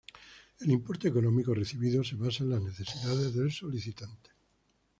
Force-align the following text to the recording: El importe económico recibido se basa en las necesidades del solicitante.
El 0.61 0.71
importe 0.71 1.09
económico 1.09 1.53
recibido 1.53 2.03
se 2.03 2.15
basa 2.15 2.43
en 2.43 2.49
las 2.49 2.63
necesidades 2.63 3.35
del 3.35 3.51
solicitante. 3.51 4.31